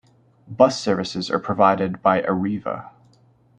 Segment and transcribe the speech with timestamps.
[0.47, 2.89] Bus services are provided by Arriva.